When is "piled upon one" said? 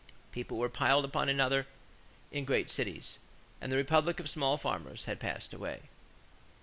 0.67-1.29